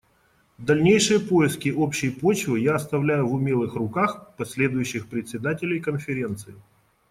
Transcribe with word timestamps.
Дальнейшие 0.57 1.19
поиски 1.19 1.69
общей 1.69 2.09
почвы 2.09 2.57
я 2.59 2.73
оставляю 2.73 3.27
в 3.27 3.33
умелых 3.35 3.75
руках 3.75 4.35
последующих 4.35 5.07
председателей 5.07 5.79
Конференции. 5.79 6.55